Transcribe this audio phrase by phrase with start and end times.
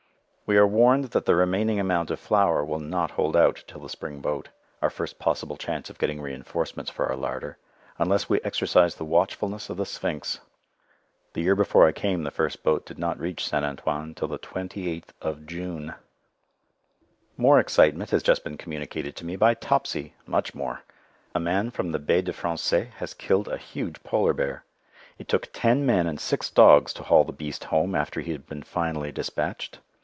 [0.51, 3.87] We are warned that the remaining amount of flour will not hold out till the
[3.87, 4.49] spring boat
[4.81, 7.57] our first possible chance of getting reinforcements for our larder
[7.97, 10.41] unless we exercise the watchfulness of the Sphinx.
[11.31, 13.63] The year before I came the first boat did not reach St.
[13.63, 15.93] Antoine till the 28th of June.
[17.37, 20.83] More excitement has just been communicated to me by Topsy: much more.
[21.33, 24.65] A man from the Baie des Français has killed a huge polar bear.
[25.17, 28.45] It took ten men and six dogs to haul the beast home after he had
[28.47, 29.79] been finally dispatched.